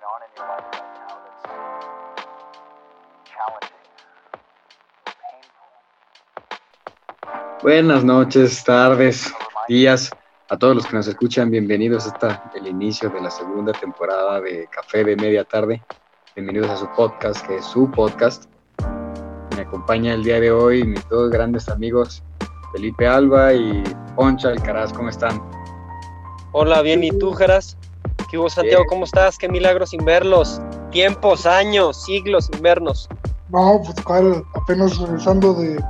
[0.00, 1.42] going on in your life right now that's
[3.28, 3.84] challenging,
[5.04, 5.68] painful.
[7.62, 9.32] Buenas noches, tardes,
[9.68, 10.10] días.
[10.48, 14.66] A todos los que nos escuchan, bienvenidos hasta el inicio de la segunda temporada de
[14.68, 15.82] Café de Media Tarde.
[16.34, 18.46] Bienvenidos a su podcast, que es su podcast.
[19.54, 22.22] Me acompaña el día de hoy mis dos grandes amigos,
[22.72, 23.82] Felipe Alba y
[24.16, 24.92] Poncha Alcaraz.
[24.92, 25.40] ¿Cómo están?
[26.52, 27.76] Hola, bien, ¿y tú, Geras?
[28.30, 28.84] ¿Qué hubo, Santiago?
[28.88, 29.36] ¿Cómo estás?
[29.36, 30.60] Qué milagro sin verlos.
[30.92, 33.08] Tiempos, años, siglos sin vernos.
[33.48, 35.82] No, pues cuál, apenas regresando de,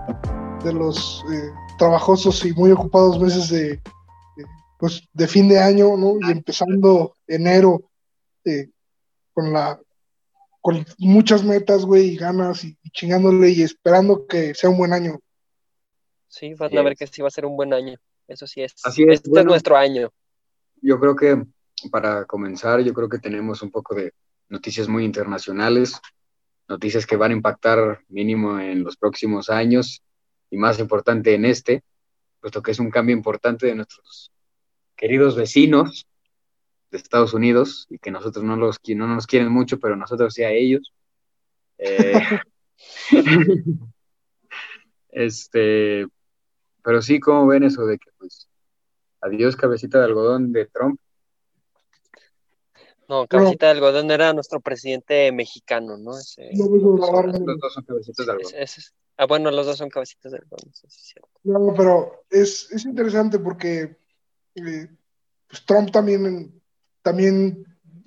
[0.65, 4.47] de los eh, trabajosos y muy ocupados meses de, de,
[4.79, 6.17] pues, de fin de año, ¿no?
[6.27, 7.83] Y empezando enero
[8.45, 8.71] eh,
[9.35, 9.79] con la
[10.63, 14.93] con muchas metas, güey, y ganas y, y chingándole y esperando que sea un buen
[14.93, 15.19] año.
[16.29, 17.99] Sí, van Así a ver que sí va a ser un buen año.
[18.29, 18.75] Eso sí es.
[18.85, 19.41] Así es, Este bueno.
[19.43, 20.11] es nuestro año.
[20.83, 21.43] Yo creo que
[21.91, 24.13] para comenzar, yo creo que tenemos un poco de
[24.49, 26.01] noticias muy internacionales,
[26.69, 30.03] noticias que van a impactar mínimo en los próximos años
[30.51, 31.83] y más importante en este,
[32.41, 34.33] puesto que es un cambio importante de nuestros
[34.97, 36.07] queridos vecinos
[36.91, 40.43] de Estados Unidos y que nosotros no, los, no nos quieren mucho, pero nosotros sí
[40.43, 40.93] a ellos.
[41.79, 42.21] Eh,
[45.11, 46.07] este,
[46.83, 48.49] pero sí, ¿cómo ven eso de que pues
[49.21, 51.01] adiós cabecita de algodón de Trump?
[53.11, 56.17] No, cabecita de algodón era nuestro presidente mexicano, ¿no?
[56.17, 57.01] Ese- No, pues, Los
[57.61, 58.53] dos son cabecitas de algodón.
[58.55, 61.29] ese- ese es- ah, bueno, los dos son cabecitas de algodón, eso es cierto.
[61.43, 63.97] No, pero es, es interesante porque
[64.55, 64.89] eh,
[65.49, 66.61] pues Trump también,
[67.03, 67.65] también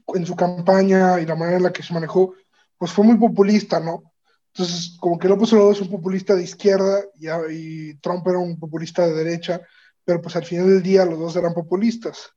[0.08, 2.34] en su campaña y la manera en la que se manejó,
[2.78, 4.14] pues fue muy populista, ¿no?
[4.54, 8.58] Entonces, como que López Obrador es un populista de izquierda y, y Trump era un
[8.60, 9.62] populista de derecha,
[10.06, 12.30] pero pues al final del día los dos eran populistas.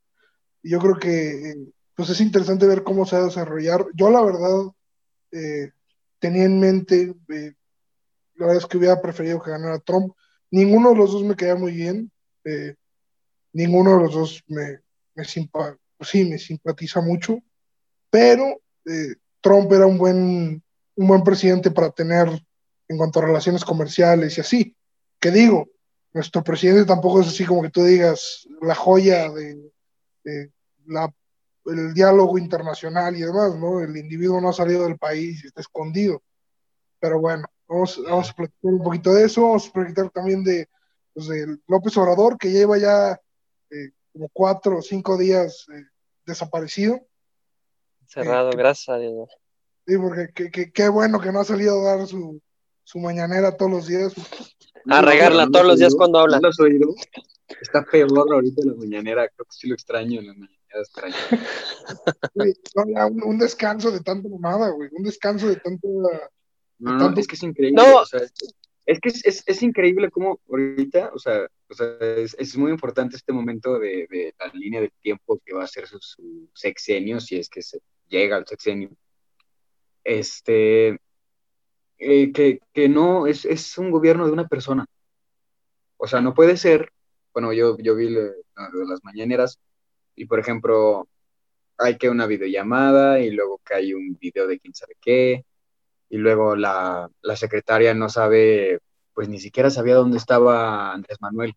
[0.62, 1.56] Y yo creo que eh,
[1.96, 3.86] pues es interesante ver cómo se va a desarrollar.
[3.94, 4.66] Yo la verdad
[5.32, 5.72] eh,
[6.18, 7.54] tenía en mente, eh,
[8.34, 10.14] la verdad es que hubiera preferido que ganara Trump.
[10.50, 12.12] Ninguno de los dos me caía muy bien.
[12.44, 12.76] eh,
[13.52, 14.80] ninguno de los dos me,
[15.14, 17.38] pues sí, me simpatiza mucho.
[18.10, 18.60] Pero
[19.40, 20.62] Trump era un buen,
[20.96, 22.28] un buen presidente para tener
[22.88, 24.76] en cuanto a relaciones comerciales y así.
[25.18, 25.70] Que digo,
[26.12, 29.72] nuestro presidente tampoco es así como que tú digas la joya de
[30.84, 31.10] la,
[31.66, 33.80] el diálogo internacional y demás, ¿no?
[33.80, 36.22] El individuo no ha salido del país y está escondido.
[37.00, 40.68] Pero bueno, vamos, vamos a platicar un poquito de eso, vamos a platicar también de,
[41.12, 43.12] pues, de López Obrador, que lleva ya
[43.70, 45.84] eh, como cuatro o cinco días eh,
[46.24, 47.00] desaparecido.
[48.06, 49.28] Cerrado, Eh, gracias a Dios.
[49.86, 52.40] Sí, porque qué qué- qué bueno que no ha salido a dar su,
[52.82, 54.12] su mañanera todos los días.
[54.88, 56.36] A regarla ¿No todos los días cuando habla.
[56.36, 56.94] ¿No lo has oído?
[57.60, 60.34] Está peor ahorita en la mañanera, creo que sí lo extraño en la
[60.76, 61.14] mañanera, extraño.
[62.34, 64.88] Güey, no, ya un, un descanso de tanta mamada, güey.
[64.92, 65.88] Un descanso de tanta.
[65.88, 68.00] No, no, Tanto- es que es increíble, No.
[68.02, 68.20] o sea,
[68.84, 72.70] es que es, es, es increíble cómo ahorita, o sea, o sea es, es muy
[72.70, 76.48] importante este momento de, de la línea de tiempo que va a ser su, su
[76.54, 78.90] sexenio, si es que se llega al sexenio.
[80.04, 81.00] Este,
[81.98, 84.86] eh, que, que no, es, es un gobierno de una persona.
[85.96, 86.92] O sea, no puede ser,
[87.32, 88.32] bueno, yo, yo vi le-
[88.88, 89.58] las mañaneras
[90.16, 91.08] y, por ejemplo,
[91.78, 95.44] hay que una videollamada y luego que hay un video de quién sabe qué
[96.10, 98.80] y luego la, la secretaria no sabe,
[99.14, 101.54] pues ni siquiera sabía dónde estaba Andrés Manuel.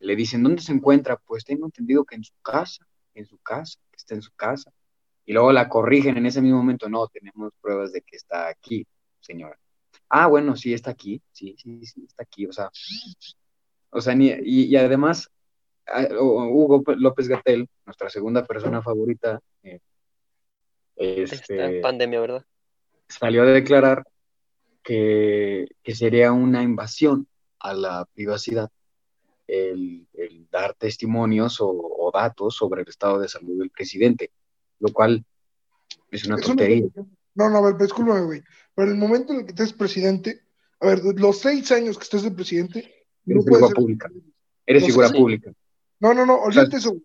[0.00, 1.16] Le dicen, ¿dónde se encuentra?
[1.16, 2.84] Pues tengo entendido que en su casa,
[3.14, 4.72] en su casa, que está en su casa.
[5.26, 8.86] Y luego la corrigen en ese mismo momento, no, tenemos pruebas de que está aquí,
[9.20, 9.58] señora.
[10.08, 12.70] Ah, bueno, sí, está aquí, sí, sí, sí, está aquí, o sea,
[13.90, 15.30] o sea, ni- y, y además,
[16.20, 19.80] Hugo López Gatel, nuestra segunda persona favorita, eh,
[20.96, 22.44] Esta este, pandemia, ¿verdad?
[23.08, 24.04] salió a declarar
[24.82, 27.26] que, que sería una invasión
[27.58, 28.70] a la privacidad
[29.46, 34.30] el, el dar testimonios o, o datos sobre el estado de salud del presidente,
[34.78, 35.24] lo cual
[36.10, 36.86] es una tontería.
[37.34, 38.42] No, no, a ver, pero discúlpame, güey.
[38.74, 40.42] Pero en el momento en el que estés presidente,
[40.80, 43.76] a ver, los seis años que estés de presidente, no Eres figura ser.
[43.76, 44.10] pública.
[44.66, 45.14] Eres figura sí.
[45.16, 45.52] pública.
[46.00, 46.96] No, no, no, olvídate eso.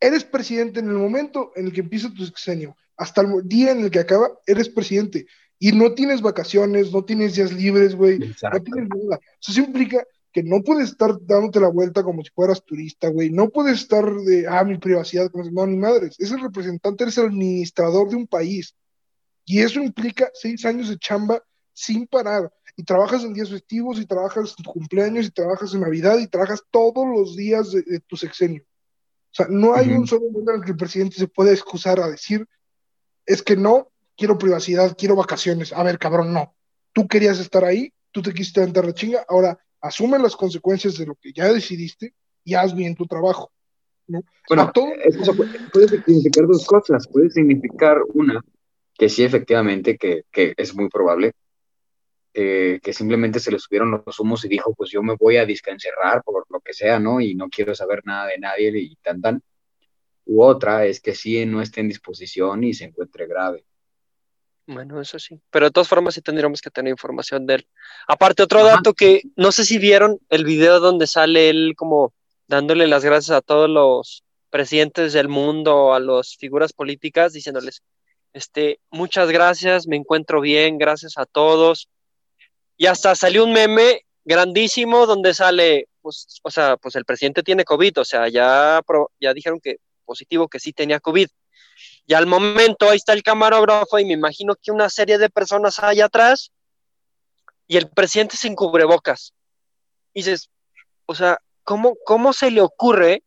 [0.00, 2.76] Eres presidente en el momento en el que empieza tu sexenio.
[2.96, 5.26] Hasta el día en el que acaba, eres presidente.
[5.58, 8.18] Y no tienes vacaciones, no tienes días libres, güey.
[8.18, 9.20] No tienes nada.
[9.40, 13.30] Eso implica que no puedes estar dándote la vuelta como si fueras turista, güey.
[13.30, 15.30] No puedes estar de, ah, mi privacidad.
[15.32, 16.16] No, ni madres.
[16.18, 18.74] Es el representante, eres el administrador de un país.
[19.44, 21.42] Y eso implica seis años de chamba
[21.72, 22.52] sin parar.
[22.76, 26.62] Y trabajas en días festivos, y trabajas en cumpleaños, y trabajas en Navidad, y trabajas
[26.70, 28.62] todos los días de, de tu sexenio.
[28.62, 30.00] O sea, no hay Ujú.
[30.00, 32.46] un solo momento en el que el presidente se pueda excusar a decir
[33.26, 35.72] es que no, quiero privacidad, quiero vacaciones.
[35.72, 36.54] A ver, cabrón, no.
[36.92, 41.06] Tú querías estar ahí, tú te quisiste aventar la chinga, ahora asume las consecuencias de
[41.06, 43.50] lo que ya decidiste y haz bien tu trabajo.
[44.06, 44.22] ¿no?
[44.48, 47.08] Bueno, todo- eso puede, puede significar dos cosas.
[47.08, 48.44] Puede significar una,
[48.96, 51.32] que sí, efectivamente, que, que es muy probable,
[52.36, 55.46] eh, que simplemente se le subieron los humos y dijo, pues yo me voy a
[55.46, 57.20] discancerrar por lo que sea, ¿no?
[57.20, 59.42] Y no quiero saber nada de nadie y tan, tan.
[60.26, 63.64] U otra es que sí no esté en disposición y se encuentre grave.
[64.66, 65.40] Bueno, eso sí.
[65.50, 67.68] Pero de todas formas sí tendríamos que tener información de él.
[68.08, 68.76] Aparte, otro Ajá.
[68.76, 72.12] dato que no sé si vieron el video donde sale él como
[72.48, 77.82] dándole las gracias a todos los presidentes del mundo, a las figuras políticas, diciéndoles,
[78.32, 81.88] este, muchas gracias, me encuentro bien, gracias a todos.
[82.76, 87.64] Y hasta salió un meme grandísimo donde sale, pues, o sea, pues el presidente tiene
[87.64, 88.80] COVID, o sea, ya,
[89.20, 91.28] ya dijeron que positivo que sí tenía COVID.
[92.06, 95.78] Y al momento ahí está el camarógrafo y me imagino que una serie de personas
[95.78, 96.50] hay atrás
[97.66, 99.32] y el presidente sin cubrebocas.
[100.12, 100.50] Y dices,
[101.06, 103.22] o sea, ¿cómo, cómo se le ocurre?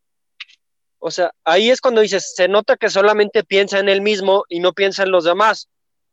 [1.00, 4.60] O sea, ahí es cuando dices, se nota que solamente piensa en él mismo y
[4.60, 5.68] no piensa en los demás.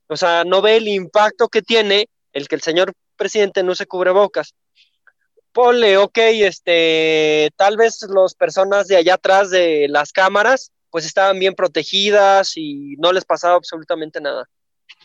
[0.08, 3.86] O sea, no ve el impacto que tiene el que el señor presidente no se
[3.86, 4.54] cubrebocas.
[5.52, 11.40] Ponle, ok, este, tal vez las personas de allá atrás de las cámaras pues estaban
[11.40, 14.48] bien protegidas y no les pasaba absolutamente nada.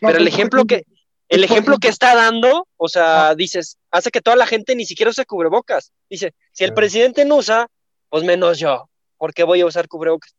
[0.00, 0.84] No, Pero el ejemplo que,
[1.28, 5.10] el ejemplo que está dando, o sea, dices, hace que toda la gente ni siquiera
[5.10, 5.92] use cubrebocas.
[6.08, 7.66] Dice, si el presidente no usa,
[8.08, 8.88] pues menos yo.
[9.18, 10.32] ¿Por qué voy a usar cubrebocas?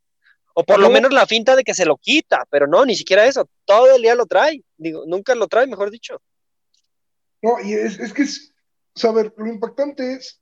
[0.53, 0.93] O por lo No.
[0.93, 3.47] menos la finta de que se lo quita, pero no, ni siquiera eso.
[3.65, 4.61] Todo el día lo trae.
[4.77, 6.21] Digo, nunca lo trae, mejor dicho.
[7.41, 8.53] No, y es, es que es,
[9.13, 10.41] ver, lo impactante es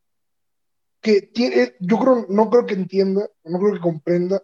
[1.01, 4.43] que tiene, yo creo, no creo que entienda, no creo que comprenda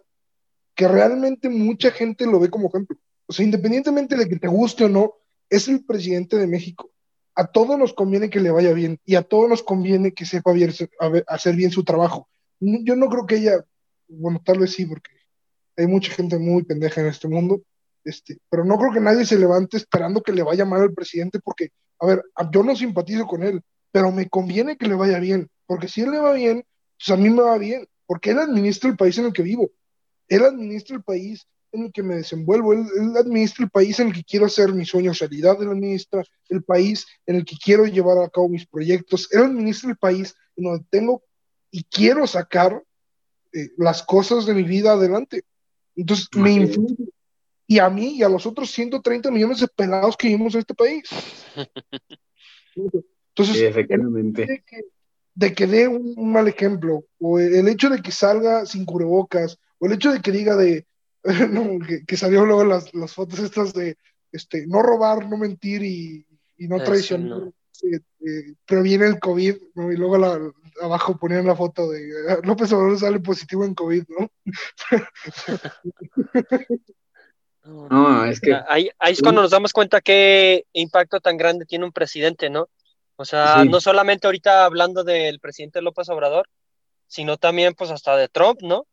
[0.74, 2.96] que realmente mucha gente lo ve como ejemplo.
[3.26, 5.14] O sea, independientemente de que te guste o no,
[5.50, 6.90] es el presidente de México.
[7.34, 10.52] A todos nos conviene que le vaya bien y a todos nos conviene que sepa
[10.52, 10.72] bien,
[11.26, 12.28] hacer bien su trabajo.
[12.60, 13.64] Yo no creo que ella,
[14.08, 15.10] bueno, tal vez sí, porque
[15.76, 17.60] hay mucha gente muy pendeja en este mundo,
[18.04, 21.38] este, pero no creo que nadie se levante esperando que le vaya mal al presidente
[21.40, 22.22] porque a ver,
[22.52, 23.62] yo no simpatizo con él,
[23.92, 26.64] pero me conviene que le vaya bien, porque si él le va bien,
[26.98, 29.70] pues a mí me va bien, porque él administra el país en el que vivo,
[30.28, 34.08] él administra el país en el que me desenvuelvo, él, él administra el país en
[34.08, 37.86] el que quiero hacer mis sueños realidad, él administra el país en el que quiero
[37.86, 41.22] llevar a cabo mis proyectos, él administra el país en donde tengo
[41.70, 42.82] y quiero sacar
[43.52, 45.42] eh, las cosas de mi vida adelante.
[45.94, 47.10] Entonces, me influye.
[47.66, 50.74] Y a mí y a los otros 130 millones de pelados que vivimos en este
[50.74, 51.02] país.
[52.74, 54.46] Entonces, efectivamente.
[54.46, 54.80] de que,
[55.34, 59.58] de que dé un, un mal ejemplo, o el hecho de que salga sin cubrebocas,
[59.78, 60.86] o el hecho de que diga de,
[61.50, 63.96] no, que, que salió luego las, las fotos estas de
[64.32, 66.26] este, no robar, no mentir y,
[66.58, 67.46] y no Eso traicionar, no.
[67.48, 69.92] eh, eh, previene el COVID, ¿no?
[69.92, 70.38] y luego la-
[70.82, 74.30] abajo ponían la foto de ah, López Obrador sale positivo en COVID, ¿no?
[77.66, 81.84] No, es que Ahí, ahí es cuando nos damos cuenta qué impacto tan grande tiene
[81.84, 82.68] un presidente, ¿no?
[83.16, 83.68] O sea, Sí.
[83.68, 86.48] no solamente ahorita hablando del presidente López Obrador,
[87.06, 88.86] sino también pues hasta de Trump, ¿no?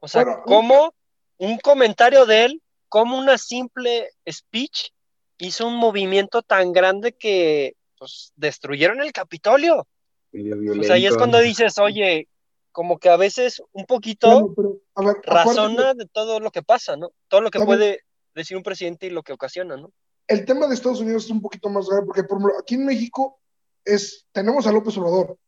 [0.00, 0.94] O sea, Bueno, cómo
[1.38, 4.90] un comentario de él, como una simple speech
[5.38, 9.86] hizo un movimiento tan grande que pues destruyeron el Capitolio.
[10.34, 12.28] O sea, ahí es cuando dices, oye,
[12.72, 16.50] como que a veces un poquito Bueno, pero, a ver, acuérdate razona de todo lo
[16.50, 17.12] que pasa, ¿no?
[17.28, 18.00] Todo lo que puede
[18.34, 19.92] decir un presidente y lo que ocasiona, ¿no?
[20.32, 23.40] el tema de Estados Unidos es un poquito más grave porque por aquí en México
[23.84, 25.38] es, tenemos a López Obrador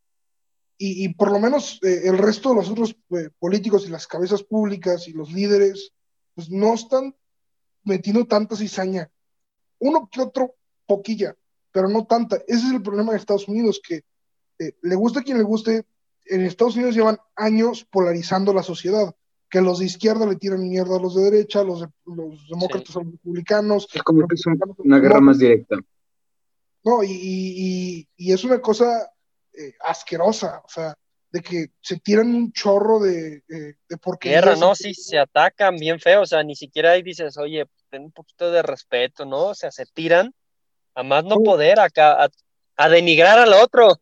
[0.76, 4.07] y, y por lo menos eh, el resto de los otros eh, políticos y las
[4.07, 5.93] cabezas públicas y los líderes
[6.35, 7.14] pues no están
[7.85, 9.11] metiendo tanta cizaña.
[9.79, 11.37] Uno que otro poquilla,
[11.71, 12.37] pero no tanta.
[12.49, 14.05] Ese es el problema de Estados Unidos, que
[14.59, 15.85] eh, le guste a quien le guste,
[16.26, 19.14] en Estados Unidos llevan años polarizando la sociedad,
[19.55, 22.97] que los de izquierda le tiran mierda a los de derecha, los, de- los demócratas
[22.97, 25.77] a los republicanos, Es como que es un- una guerra más directa.
[26.83, 29.09] no, y, y- y es una cosa
[29.57, 30.93] eh, asquerosa, o sea,
[31.31, 34.45] de que se tiran un chorro de, eh, de porquerías.
[34.45, 34.75] Guerra, ¿no?
[34.75, 38.11] Sí, se atacan bien feo, o sea, ni siquiera ahí dices, oye, pues, ten un
[38.11, 39.47] poquito de respeto, ¿no?
[39.51, 40.35] O sea, se tiran
[40.97, 41.45] a más no Sí.
[41.45, 42.29] poder acá, a,
[42.77, 44.01] a denigrar al otro.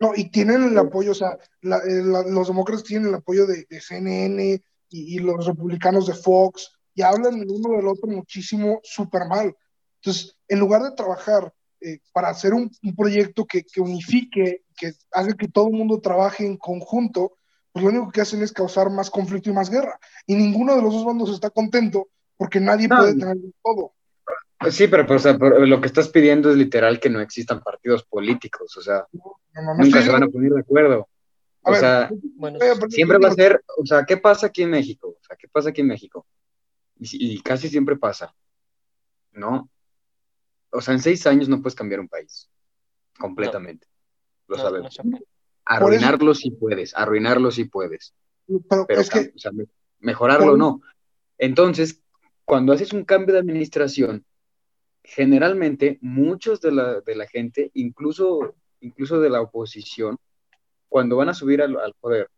[0.00, 3.46] No, y tienen el apoyo, o sea, la- eh, la- los demócratas tienen el apoyo
[3.46, 4.62] de, de CNN
[4.94, 9.54] y, y los republicanos de Fox, y hablan el uno del otro muchísimo, súper mal.
[10.00, 14.92] Entonces, en lugar de trabajar eh, para hacer un, un proyecto que, que unifique, que
[15.12, 17.36] haga que todo el mundo trabaje en conjunto,
[17.72, 19.98] pues lo único que hacen es causar más conflicto y más guerra.
[20.26, 22.96] Y ninguno de los dos bandos está contento porque nadie No.
[22.98, 23.92] puede tener todo.
[24.60, 27.20] Pues sí, pero, pero, o sea, pero lo que estás pidiendo es literal que no
[27.20, 31.08] existan partidos políticos, o sea, No, no, nunca se van a poner de acuerdo.
[31.64, 32.58] A O ver, sea, Bueno,
[32.90, 35.08] siempre va a ser, o sea, ¿qué pasa aquí en México?
[35.08, 36.26] O sea, ¿qué pasa aquí en México?
[36.98, 38.34] Y, si- y casi siempre pasa,
[39.32, 39.68] ¿no?
[40.70, 42.48] O sea, en seis años no puedes cambiar un país
[43.18, 43.86] completamente,
[44.48, 44.84] lo no, sabemos.
[44.84, 45.24] no se puede.
[45.66, 48.14] Arruinarlo sí puedes, arruinarlo sí puedes,
[48.46, 49.66] Pero pero es que, o sea, me-
[50.00, 50.82] mejorarlo no.
[51.38, 52.02] Entonces,
[52.44, 54.24] cuando haces un cambio de administración,
[55.02, 60.18] generalmente muchos de la, de la gente, incluso, incluso de la oposición,
[60.94, 62.30] cuando van a subir al, poder,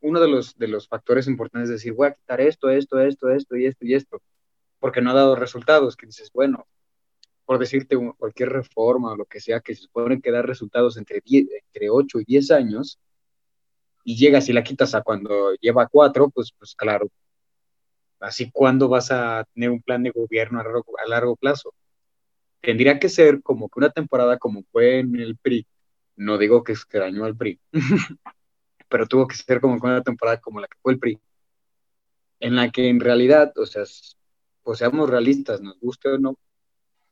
[0.00, 3.30] uno de los, de los factores importantes es decir, voy a quitar esto, esto, esto,
[3.30, 4.20] esto y esto y esto,
[4.80, 6.66] porque no ha dado resultados, que dices, bueno,
[7.44, 11.20] por decirte cualquier reforma o lo que sea, que se supone que da resultados entre,
[11.24, 12.98] 10 entre 8 y 10 años,
[14.02, 17.08] y llegas y la quitas a cuando lleva 4, pues, pues claro,
[18.18, 21.72] así cuándo vas a tener un plan de gobierno a largo, a largo plazo.
[22.60, 25.64] Tendría que ser como que una temporada como fue en el PRI,
[26.18, 27.60] no digo que extrañó al PRI,
[28.88, 31.18] pero tuvo que ser como que una temporada como la que fue el PRI,
[32.40, 33.84] en la que en realidad, o sea,
[34.62, 36.36] pues seamos realistas, nos guste o no,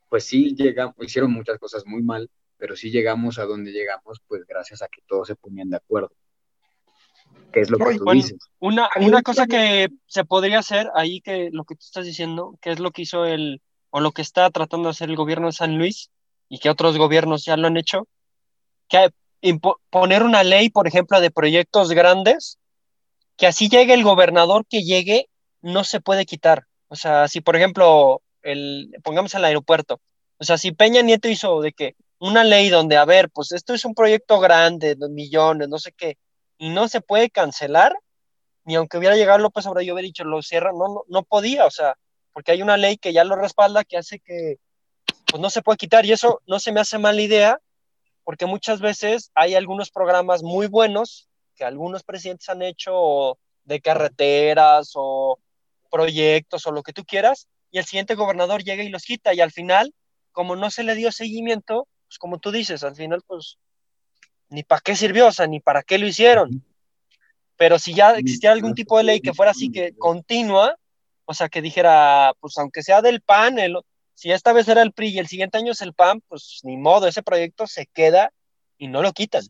[0.08, 4.44] pues sí llegamos, hicieron muchas cosas muy mal, pero sí llegamos a donde llegamos, pues
[4.46, 6.12] gracias a que todos se ponían de acuerdo.
[7.52, 8.38] Que es lo que tú bueno, dices.
[8.58, 12.72] Una, una cosa que se podría hacer ahí, que lo que tú estás diciendo, que
[12.72, 15.52] es lo que hizo el, o lo que está tratando de hacer el gobierno de
[15.52, 16.10] San Luis,
[16.48, 18.06] y que otros gobiernos ya lo han hecho,
[18.88, 19.10] que
[19.90, 22.58] poner una ley, por ejemplo, de proyectos grandes,
[23.36, 25.28] que así llegue el gobernador que llegue,
[25.60, 26.66] no se puede quitar.
[26.88, 30.00] O sea, si por ejemplo, el, pongamos el aeropuerto,
[30.38, 33.74] o sea, si Peña Nieto hizo de que una ley donde, a ver, pues esto
[33.74, 36.16] es un proyecto grande, de millones, no sé qué,
[36.58, 37.94] no se puede cancelar,
[38.64, 41.66] ni aunque hubiera llegado López Obrador y hubiera dicho lo cierra, no, no, no podía,
[41.66, 41.96] o sea,
[42.32, 44.56] porque hay una ley que ya lo respalda que hace que
[45.30, 47.58] pues no se puede quitar y eso no se me hace mala idea
[48.26, 54.90] porque muchas veces hay algunos programas muy buenos que algunos presidentes han hecho de carreteras
[54.96, 55.38] o
[55.92, 59.40] proyectos o lo que tú quieras y el siguiente gobernador llega y los quita y
[59.40, 59.94] al final
[60.32, 63.58] como no se le dio seguimiento pues como tú dices al final pues
[64.48, 66.64] ni para qué sirvió o sea ni para qué lo hicieron.
[67.56, 70.76] Pero si ya existiera algún tipo de ley que fuera así que continua,
[71.24, 73.78] o sea, que dijera, pues aunque sea del PAN, el,
[74.16, 76.78] si esta vez era el PRI y el siguiente año es el PAN, pues ni
[76.78, 78.32] modo, ese proyecto se queda
[78.78, 79.42] y no lo quitan.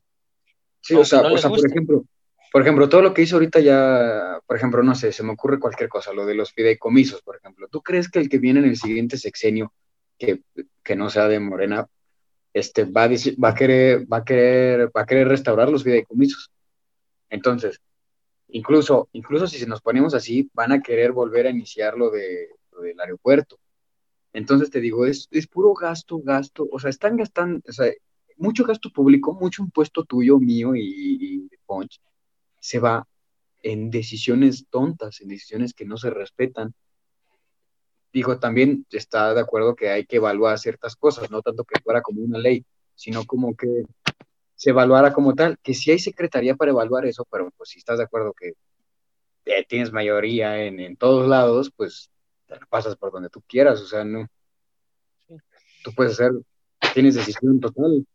[0.81, 2.05] Sí, o sea, no o sea, por ejemplo,
[2.53, 5.61] por ejemplo, todo lo que hizo ahorita ya, por ejemplo, no sé, se me ocurre
[5.61, 7.69] cualquier cosa, lo de los fideicomisos, por ejemplo.
[7.71, 9.73] ¿Tú crees que el que viene en el siguiente sexenio,
[10.19, 10.43] que,
[10.83, 11.87] que no sea de Morena,
[12.53, 16.51] este, va a, va a querer, va a querer, va a querer restaurar los fideicomisos?
[17.31, 17.81] Entonces,
[18.49, 22.81] incluso, incluso si nos ponemos así, van a querer volver a iniciar lo de, lo
[22.81, 23.61] del aeropuerto.
[24.37, 27.91] Entonces te digo, es, es puro gasto, gasto, o sea, están gastando, o sea,
[28.37, 32.03] mucho gasto público, mucho impuesto tuyo, mío y, de Ponch,
[32.61, 33.09] se va
[33.63, 36.75] en decisiones tontas, en decisiones que no se respetan.
[38.13, 42.03] Digo, también está de acuerdo que hay que evaluar ciertas cosas, no tanto que fuera
[42.03, 42.63] como una ley,
[42.95, 43.87] sino como que
[44.55, 47.97] se evaluara como tal, que sí hay secretaría para evaluar eso, pero pues si estás
[47.97, 48.53] de acuerdo que
[49.47, 52.11] eh, tienes mayoría en, en todos lados, pues
[52.47, 54.27] te lo pasas por donde tú quieras, o sea, no.
[55.83, 56.33] Tú puedes hacer,
[56.95, 58.07] tienes decisión total.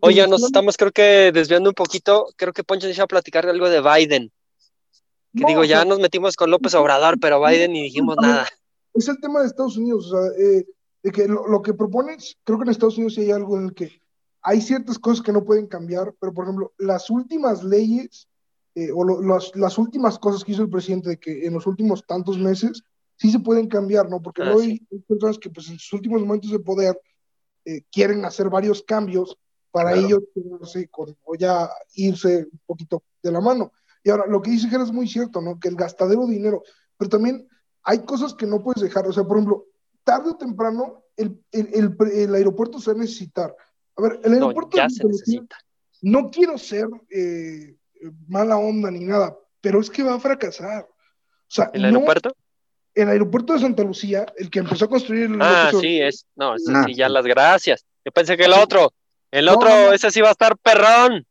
[0.00, 3.44] Oye, nos estamos creo que desviando un poquito, creo que Poncho nos iba a platicar
[3.44, 4.32] de algo de Biden,
[5.34, 8.48] que No, digo, ya sea, nos metimos con López Obrador, pero Biden ni dijimos nada.
[8.94, 10.64] es el tema de Estados Unidos, o sea, eh,
[11.02, 13.66] de que lo, lo que propones, creo que en Estados Unidos sí hay algo en
[13.66, 14.00] el que
[14.42, 18.28] hay ciertas cosas que no pueden cambiar, pero por ejemplo, las últimas leyes
[18.76, 21.66] eh, o lo- las, las últimas cosas que hizo el presidente de que en los
[21.66, 22.82] últimos tantos meses
[23.16, 24.20] sí se pueden cambiar, ¿no?
[24.22, 24.86] Porque Ah, sí.
[24.92, 27.00] hay personas que pues en sus últimos momentos de poder
[27.64, 29.36] eh, quieren hacer varios cambios
[29.70, 30.06] para Claro.
[30.06, 33.72] ellos quedarse con, o ya irse un poquito de la mano.
[34.04, 35.58] Y ahora, lo que dice Jera es muy cierto, ¿no?
[35.58, 36.62] Que el gastadero de dinero,
[36.96, 37.46] pero también
[37.82, 39.06] hay cosas que no puedes dejar.
[39.06, 39.64] O sea, por ejemplo,
[40.04, 43.54] tarde o temprano el, el, el, el aeropuerto se va a necesitar.
[43.96, 45.56] A ver, el No, aeropuerto ya de se necesita.
[46.02, 47.76] no quiero ser eh,
[48.28, 50.84] mala onda ni nada, pero es que va a fracasar.
[50.88, 50.94] O
[51.48, 52.36] sea, ¿El no- aeropuerto?
[52.96, 56.26] El aeropuerto de Santa Lucía, el que empezó a construir el Ah, sí, es.
[56.34, 57.84] No, ese Ah, sí, ya las gracias.
[58.04, 58.60] Yo pensé que el Sí.
[58.60, 58.92] otro,
[59.30, 61.24] el No, otro, no, ese sí va a estar perrón.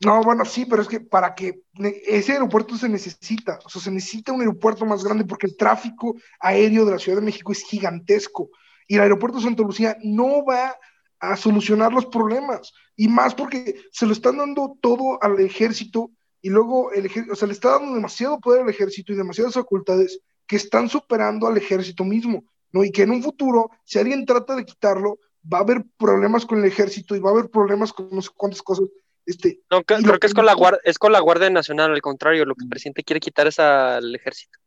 [0.00, 1.60] No, bueno, sí, pero es que para que
[2.08, 6.16] ese aeropuerto se necesita, o sea, se necesita un aeropuerto más grande porque el tráfico
[6.40, 8.48] aéreo de la Ciudad de México es gigantesco
[8.88, 10.76] y el aeropuerto de Santa Lucía no va
[11.20, 16.50] a solucionar los problemas y más porque se lo están dando todo al ejército y
[16.50, 20.18] luego el ejército, o sea, le está dando demasiado poder al ejército y demasiadas facultades
[20.52, 22.44] que están superando al ejército mismo.
[22.72, 22.84] ¿no?
[22.84, 25.18] Y que en un futuro, si alguien trata de quitarlo,
[25.50, 28.28] va a haber problemas con el ejército y va a haber problemas con no sé
[28.36, 28.84] cuántas cosas.
[29.24, 32.44] Este, No, creo que es con la guardia, es con la Guardia Nacional, al contrario,
[32.44, 34.58] lo que el presidente quiere quitar es al ejército.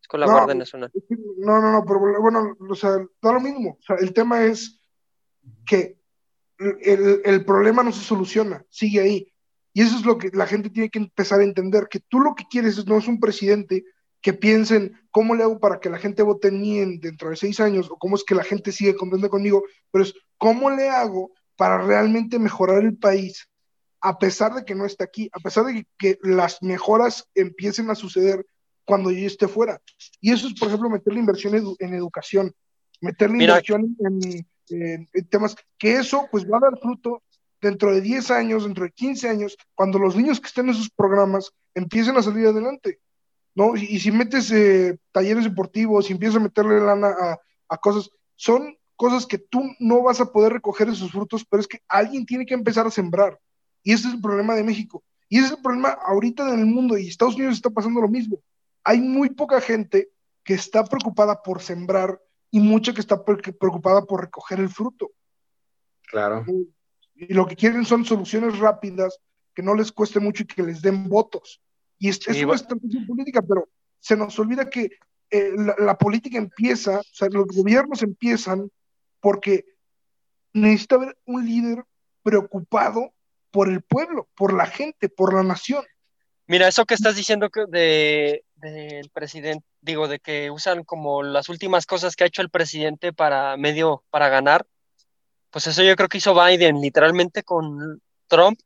[0.00, 0.90] Es con la No, Guardia Nacional.
[1.36, 3.76] No, no, no, pero bueno, o sea, da lo mismo.
[3.78, 4.80] O sea, el tema es
[5.66, 5.98] que
[6.58, 9.30] el, el problema no se soluciona, sigue ahí.
[9.74, 12.34] Y eso es lo que la gente tiene que empezar a entender, que tú lo
[12.34, 13.84] que quieres es- no es un presidente
[14.24, 17.28] que piense en cómo le hago para que la gente vote en mí en- dentro
[17.28, 20.70] de seis años, o cómo es que la gente sigue contenta conmigo, pero es cómo
[20.70, 23.46] le hago para realmente mejorar el país,
[24.00, 27.90] a pesar de que no esté aquí, a pesar de que, que las mejoras empiecen
[27.90, 28.46] a suceder
[28.86, 29.78] cuando yo esté fuera.
[30.22, 32.50] Y eso es, por ejemplo, meterle inversión edu- en educación,
[33.02, 33.52] meterle Mira.
[33.60, 37.22] inversión en, en- en temas, que eso pues va a dar fruto
[37.60, 40.88] dentro de 10 años, dentro de 15 años, cuando los niños que estén en esos
[40.88, 43.00] programas empiecen a salir adelante,
[43.54, 43.76] ¿no?
[43.76, 48.10] Y, y si metes eh, talleres deportivos, si empiezas a meterle lana a, a cosas,
[48.36, 52.26] son cosas que tú no vas a poder recoger esos frutos, pero es que alguien
[52.26, 53.38] tiene que empezar a sembrar.
[53.82, 55.02] Y ese es el problema de México.
[55.28, 58.08] Y ese es el problema ahorita en el mundo y Estados Unidos está pasando lo
[58.08, 58.38] mismo.
[58.84, 60.10] Hay muy poca gente
[60.44, 62.20] que está preocupada por sembrar
[62.50, 65.10] y mucha que está pre- preocupada por recoger el fruto.
[66.06, 66.44] Claro.
[67.16, 69.18] Y lo que quieren son soluciones rápidas,
[69.54, 71.60] que no les cueste mucho y que les den votos.
[72.04, 73.66] Y es, es una estrategia política, pero
[73.98, 74.90] se nos olvida que
[75.30, 78.70] eh, la, la política empieza, o sea, los gobiernos empiezan
[79.20, 79.64] porque
[80.52, 81.82] necesita haber un líder
[82.22, 83.14] preocupado
[83.50, 85.82] por el pueblo, por la gente, por la nación.
[86.46, 91.48] Mira, eso que estás diciendo que de del presidente, digo, de que usan como las
[91.48, 94.66] últimas cosas que ha hecho el presidente para medio, para ganar,
[95.48, 98.60] pues eso yo creo que hizo Biden, literalmente con Trump,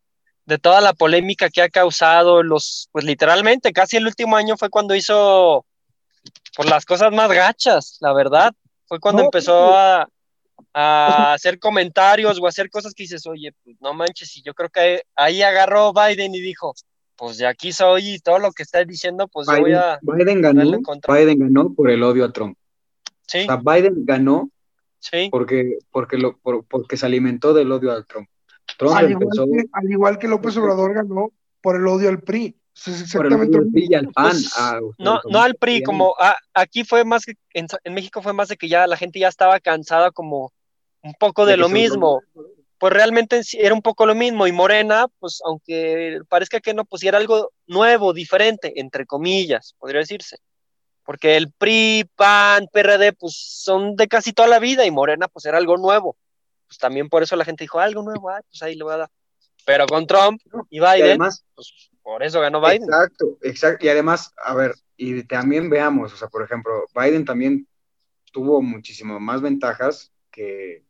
[0.48, 4.70] de toda la polémica que ha causado, los, pues literalmente, casi el último año fue
[4.70, 5.66] cuando hizo,
[6.56, 8.54] por las cosas más gachas, la verdad,
[8.86, 10.08] fue cuando No, empezó a,
[10.72, 15.02] hacer comentarios o hacer cosas que dices, oye, pues no manches, y yo creo que
[15.14, 16.74] ahí agarró Biden y dijo,
[17.14, 19.98] pues de aquí soy y todo lo que estás diciendo, pues yo voy a...
[20.00, 20.80] Biden ganó.
[21.08, 22.56] Biden por el odio a Trump.
[23.26, 24.48] Sí, O sea, Biden ganó
[24.98, 28.28] sí, porque, porque, lo, por- porque se alimentó del odio a Trump.
[28.76, 32.20] Trump Al igual, empezó que, al igual que López Obrador ganó por el odio al
[32.20, 32.56] PRI.
[32.86, 33.58] Exactamente
[33.96, 34.36] al PAN.
[34.56, 38.48] A- no, al PRI, como ah, aquí fue más que, en, en México fue más
[38.48, 40.52] de que ya la gente ya estaba cansada como
[41.02, 42.22] un poco de, lo mismo.
[42.78, 47.02] Pues realmente era un poco lo mismo y Morena, pues aunque parezca que no, pues
[47.02, 50.36] era algo nuevo, diferente, entre comillas, podría decirse.
[51.04, 55.46] Porque el PRI, PAN, PRD, pues son de casi toda la vida y Morena, pues
[55.46, 56.16] era algo nuevo.
[56.68, 58.98] Pues también por eso la gente dijo, algo nuevo, ah, pues ahí le voy a
[58.98, 59.10] dar.
[59.64, 62.84] Pero con Trump y Y Biden, además, pues por eso ganó Biden.
[62.84, 63.84] Exacto, exacto.
[63.84, 67.66] Y además, a ver, y también veamos, o sea, por ejemplo, Biden también
[68.32, 70.84] tuvo muchísimo más ventajas que,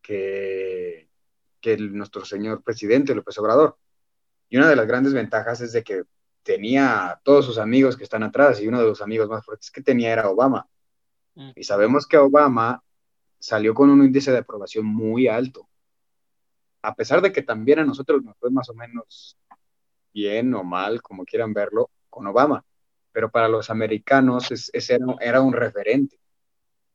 [0.00, 1.08] que,
[1.60, 3.76] que el- nuestro señor presidente López Obrador.
[4.48, 6.02] Y una de las grandes ventajas es de que
[6.42, 9.70] tenía a todos sus amigos que están atrás y uno de los amigos más fuertes
[9.70, 10.66] que tenía era Obama.
[11.34, 11.52] Mm.
[11.54, 12.82] Y sabemos que Obama
[13.42, 15.68] salió con un índice de aprobación muy alto.
[16.82, 19.36] A pesar de que también a nosotros nos fue más o menos
[20.14, 22.64] bien o mal, como quieran verlo, con Obama.
[23.12, 26.18] Pero para los americanos es- ese era, era un referente.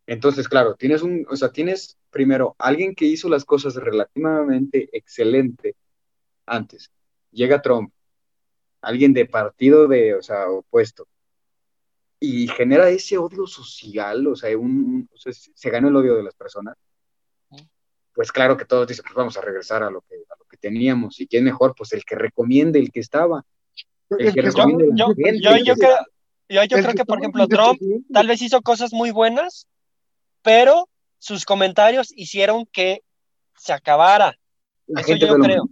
[0.07, 5.75] Entonces, claro, tienes un, o sea, tienes primero alguien que hizo las cosas relativamente excelente
[6.45, 6.91] antes.
[7.31, 7.93] Llega Trump,
[8.81, 11.07] alguien de partido de, o sea, opuesto,
[12.19, 16.23] y genera ese odio social, o sea, un, o sea, se ganó el odio de
[16.23, 16.75] las personas.
[18.13, 20.58] Pues claro que todos dicen, pues vamos a regresar a lo que, a lo que
[20.58, 21.19] teníamos.
[21.19, 21.75] ¿Y quién mejor?
[21.77, 23.45] Pues el que recomiende el que estaba.
[24.10, 25.39] El que está- recomiende la yo- gente.
[25.41, 25.97] yo- yo creo-
[26.49, 27.80] Yo, yo el creo que, por ejemplo, Trump
[28.12, 29.67] tal vez hizo cosas muy buenas,
[30.41, 30.88] pero
[31.19, 33.03] sus comentarios hicieron que
[33.58, 34.36] se acabara.
[34.88, 35.69] La Eso gente yo creo.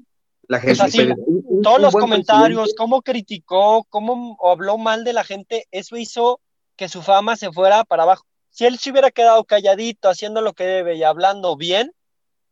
[0.47, 1.15] La gente, sea, sí, pero
[1.57, 5.97] un- Todos un los comentarios, presidente- cómo criticó, cómo habló mal de la gente, eso
[5.97, 6.39] hizo
[6.75, 8.25] que su fama se fuera para abajo.
[8.49, 11.93] Si él se hubiera quedado calladito, haciendo lo que debe y hablando bien,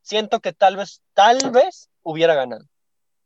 [0.02, 2.66] siento que tal vez, tal vez hubiera ganado.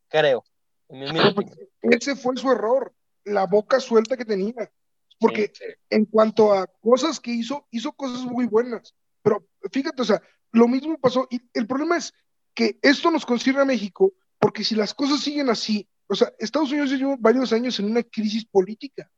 [0.09, 0.43] Creo.
[0.89, 1.57] en mi humilde opinión.
[1.81, 2.93] Ese fue su error,
[3.25, 4.71] la boca suelta que tenía.
[5.19, 5.63] Porque Sí.
[5.89, 8.93] en cuanto a cosas que hizo, hizo cosas muy buenas.
[9.21, 10.21] Pero fíjate, o sea,
[10.53, 11.27] lo mismo pasó.
[11.29, 12.13] Y el problema es
[12.53, 14.13] que esto nos concierne a México,
[14.47, 18.01] porque si las cosas siguen así, o sea, Estados Unidos lleva varios años en una
[18.01, 19.12] crisis política.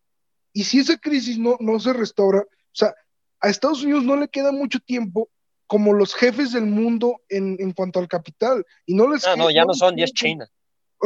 [0.53, 2.95] Y si esa crisis no, no se restaura, o sea,
[3.39, 5.29] a Estados Unidos no le queda mucho tiempo
[5.67, 8.65] como los jefes del mundo en, en cuanto al capital.
[8.87, 10.49] Y no les no, queda- ya no son queda 10 China.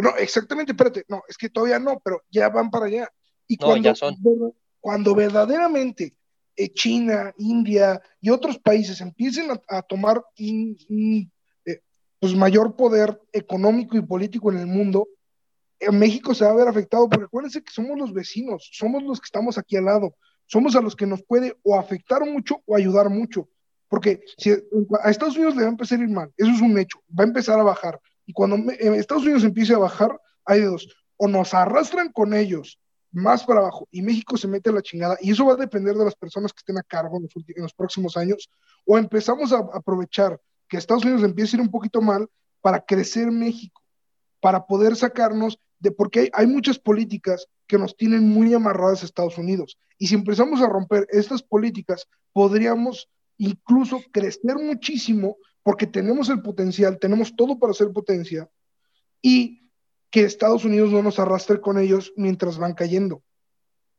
[0.02, 3.10] no, exactamente, espérate, no, es que todavía no, pero ya van para allá.
[3.46, 4.16] Y No, cuando, ya son.
[4.80, 6.16] cuando verdaderamente
[6.56, 11.30] eh, China, India y otros países empiecen a, a tomar un, eh,
[12.24, 15.10] pues mayor poder económico y político en el mundo,
[15.78, 19.20] en México se va a ver afectado, porque acuérdense que somos los vecinos, somos los
[19.20, 22.78] que estamos aquí al lado, somos a los que nos puede o afectar mucho o
[22.78, 23.50] ayudar mucho.
[23.90, 26.78] Porque si a Estados Unidos le va a empezar a ir mal, eso es un
[26.78, 28.00] hecho, va a empezar a bajar.
[28.26, 32.80] Y cuando Estados Unidos empiece a bajar, hay dos, o nos arrastran con ellos
[33.12, 35.94] más para abajo y México se mete a la chingada, y eso va a depender
[35.96, 38.50] de las personas que estén a cargo en los, ulti- en los próximos años,
[38.86, 40.40] o empezamos a aprovechar
[40.74, 42.28] que Estados Unidos empiece a ir un poquito mal
[42.60, 43.80] para crecer México,
[44.40, 49.06] para poder sacarnos de, porque hay, hay muchas políticas que nos tienen muy amarradas a
[49.06, 53.08] Estados Unidos, y si empezamos a romper estas políticas, podríamos
[53.38, 58.50] incluso crecer muchísimo porque tenemos el potencial, tenemos todo para ser potencia
[59.22, 59.70] y
[60.10, 63.22] que Estados Unidos no nos arrastre con ellos mientras van cayendo.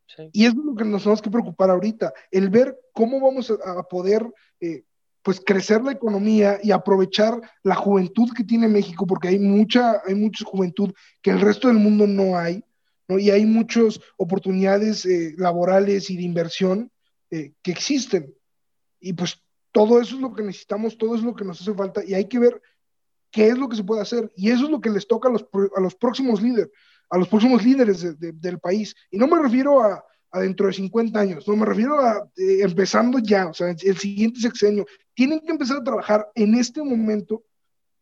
[0.07, 0.29] Sí.
[0.33, 3.85] Y es lo que nos tenemos que preocupar ahorita, el ver cómo vamos a, a
[3.85, 4.83] poder eh,
[5.25, 10.15] pues crecer la economía y aprovechar la juventud que tiene México, porque hay mucha, hay
[10.15, 12.63] mucha juventud que el resto del mundo no hay,
[13.09, 13.19] ¿no?
[13.19, 16.93] Y hay muchas oportunidades eh, laborales y de inversión
[17.31, 18.35] eh, que existen.
[19.01, 22.05] Y pues todo eso es lo que necesitamos, todo es lo que nos hace falta
[22.05, 22.61] y hay que ver
[23.31, 24.31] qué es lo que se puede hacer.
[24.37, 26.71] Y eso es lo que les toca a los, a los próximos líderes,
[27.09, 28.95] a los próximos líderes de- de- del país.
[29.11, 32.59] Y no me refiero a, a dentro de 50 años, no me refiero a eh,
[32.63, 34.85] empezando ya, o sea, el siguiente sexenio.
[35.15, 37.45] Tienen que empezar a trabajar en este momento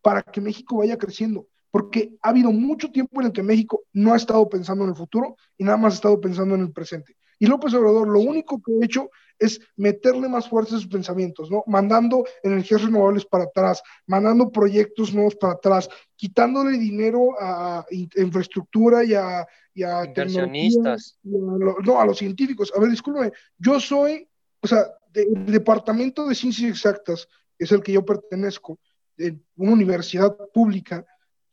[0.01, 4.13] para que México vaya creciendo, porque ha habido mucho tiempo en el que México no
[4.13, 7.15] ha estado pensando en el futuro y nada más ha estado pensando en el presente.
[7.43, 11.51] Y López Obrador lo único que ha hecho es meterle más fuerza a sus pensamientos,
[11.51, 11.61] ¿no?
[11.67, 19.03] Mandando energías renovables para atrás, mandando proyectos nuevos para atrás, quitándole dinero a in- infraestructura
[19.03, 21.17] y a, y a Inversionistas.
[21.21, 22.71] tecnología, y a lo- no, a los científicos.
[22.73, 24.25] A ver, discúlpeme, yo soy,
[24.61, 27.27] o sea, del Departamento de Ciencias Exactas,
[27.57, 28.79] que es el que yo pertenezco,
[29.17, 31.05] de una universidad pública,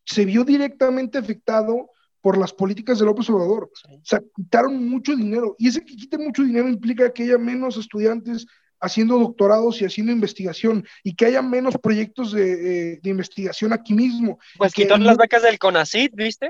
[0.05, 3.71] se vio directamente afectado por las políticas de López Obrador.
[3.75, 3.95] Sí.
[3.95, 5.57] O sea, quitaron mucho dinero.
[5.59, 8.47] Y ese que quite mucho dinero implica que haya menos estudiantes
[8.81, 13.93] haciendo doctorados y haciendo investigación y que haya menos proyectos de, eh, de investigación aquí
[13.93, 14.39] mismo.
[14.57, 16.47] Pues no- las becas del CONACYT, ¿viste?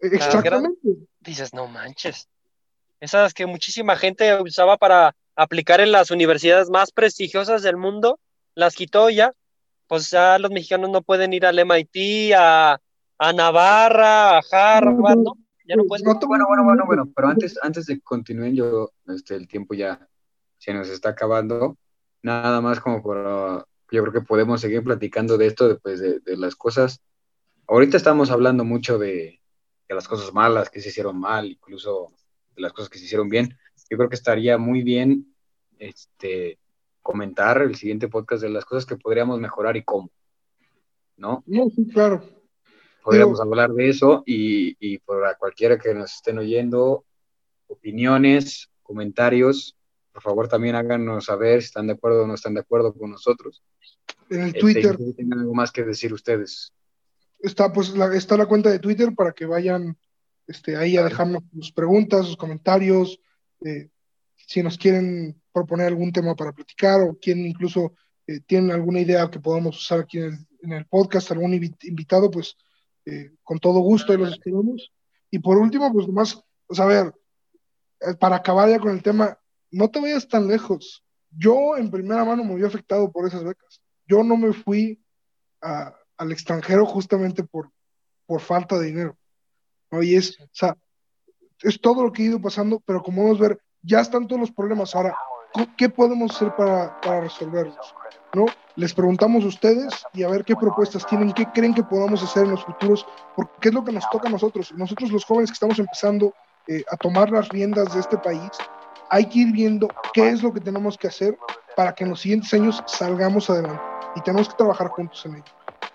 [0.00, 0.88] Eh, Exactamente.
[1.20, 2.28] Dices, no manches.
[3.00, 8.20] Esas que muchísima gente usaba para aplicar en las universidades más prestigiosas del mundo,
[8.54, 9.32] las quitó ya.
[9.86, 12.78] Pues ya los mexicanos no pueden ir al MIT, a,
[13.18, 15.34] a Navarra, a Harvard, ¿no?
[15.66, 16.04] Ya no pueden.
[16.26, 20.06] Bueno, bueno, bueno, bueno, pero antes, antes de que continúen, yo, este, el tiempo ya
[20.58, 21.78] se nos está acabando.
[22.22, 26.00] Nada más como por, uh, yo creo que podemos seguir platicando de esto, de, pues,
[26.00, 27.00] de, de las cosas.
[27.66, 29.40] Ahorita estamos hablando mucho de,
[29.88, 32.12] de las cosas malas que se hicieron mal, incluso
[32.54, 33.56] de las cosas que se hicieron bien.
[33.90, 35.34] Yo creo que estaría muy bien
[35.78, 36.58] este,
[37.02, 40.10] comentar el siguiente podcast de las cosas que podríamos mejorar y cómo,
[41.16, 41.42] ¿no?
[41.46, 42.22] No, sí, claro.
[43.04, 47.04] Podríamos hablar de eso y, y por a cualquiera que nos estén oyendo,
[47.68, 49.76] opiniones, comentarios,
[50.12, 53.10] por favor también háganos saber si están de acuerdo o no están de acuerdo con
[53.10, 53.62] nosotros.
[54.30, 56.72] En el Este, Twitter si tienen algo más que decir ustedes.
[57.40, 59.96] está pues la, está la cuenta de Twitter para que vayan
[60.46, 63.20] este, ahí a dejarnos sus preguntas, sus comentarios,
[63.64, 63.88] eh,
[64.36, 67.94] si nos quieren proponer algún tema para platicar o quieren incluso
[68.26, 71.76] eh, tienen alguna idea que podamos usar aquí en el, en el podcast, algún invi-
[71.88, 72.56] invitado, pues
[73.06, 74.92] eh, con todo gusto ahí los esperamos.
[75.30, 77.14] Y por último, pues nomás, pues a ver,
[78.00, 79.38] eh, para acabar ya con el tema,
[79.70, 81.02] no te vayas tan lejos.
[81.30, 83.80] Yo en primera mano me vi afectado por esas becas.
[84.06, 85.02] Yo no me fui
[85.62, 87.70] a- al extranjero justamente por,
[88.26, 89.16] por falta de dinero.
[89.90, 90.02] ¿no?
[90.02, 90.76] Y es, o sea,
[91.62, 94.40] es todo lo que ha ido pasando, pero como vamos a ver, ya están todos
[94.40, 94.94] los problemas.
[94.94, 95.16] Ahora,
[95.52, 97.94] ¿co- ¿qué podemos hacer para, para resolverlos?
[98.34, 98.46] ¿No?
[98.76, 102.44] Les preguntamos a ustedes y a ver qué propuestas tienen, qué creen que podamos hacer
[102.44, 104.72] en los futuros, porque es lo que nos toca a nosotros.
[104.76, 106.34] Nosotros los jóvenes que estamos empezando
[106.66, 108.50] eh, a tomar las riendas de este país,
[109.10, 111.38] hay que ir viendo qué es lo que tenemos que hacer
[111.76, 113.82] para que en los siguientes años salgamos adelante
[114.16, 115.44] y tenemos que trabajar juntos en ello.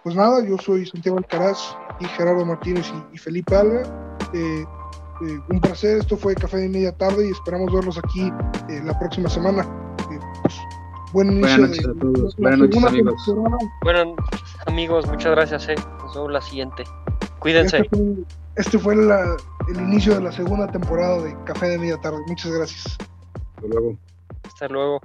[0.03, 3.83] Pues nada, yo soy Santiago Alcaraz y Gerardo Martínez y, y Felipe Alga.
[4.33, 4.65] Eh,
[5.21, 8.31] eh, un placer, esto fue Café de Media Tarde y esperamos verlos aquí
[8.69, 9.67] eh, la próxima semana.
[11.11, 12.35] Buen inicio Buenas noches de- a todos.
[12.37, 13.25] Buenas noches, amigos.
[13.25, 13.57] temporada.
[13.83, 14.15] Bueno,
[14.67, 15.75] amigos, muchas gracias, eh.
[16.03, 16.83] Nos vemos la siguiente.
[17.39, 17.77] Cuídense.
[17.77, 18.15] Este fue,
[18.55, 19.37] este fue la-
[19.69, 22.19] el inicio de la segunda temporada de Café de Media Tarde.
[22.27, 22.97] Muchas gracias.
[23.55, 23.95] Hasta luego.
[24.43, 25.01] Hasta luego.